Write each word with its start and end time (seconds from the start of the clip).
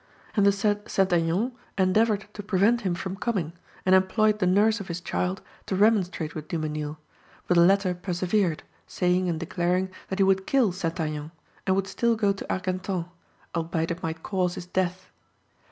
And 0.35 0.47
the 0.47 0.51
said 0.51 0.89
St. 0.89 1.13
Aignan 1.13 1.51
endeavoured 1.77 2.25
to 2.33 2.41
prevent 2.41 2.81
him 2.81 2.95
from 2.95 3.15
coming, 3.15 3.53
and 3.85 3.93
employed 3.93 4.39
the 4.39 4.47
nurse 4.47 4.79
of 4.79 4.87
his 4.87 4.99
child 4.99 5.43
to 5.67 5.75
remonstrate 5.75 6.33
with 6.33 6.47
Dumesnil, 6.47 6.97
but 7.47 7.53
the 7.53 7.61
latter 7.63 7.93
persevered, 7.93 8.63
saying 8.87 9.29
and 9.29 9.39
declaring 9.39 9.91
that 10.09 10.17
he 10.17 10.23
would 10.23 10.47
kill 10.47 10.71
St. 10.71 10.99
Aignan, 10.99 11.29
and 11.67 11.75
would 11.75 11.85
still 11.85 12.15
go 12.15 12.33
to 12.33 12.51
Argentan, 12.51 13.05
albeit 13.55 13.91
it 13.91 14.01
might 14.01 14.23
cause 14.23 14.55
his 14.55 14.65
death. 14.65 15.11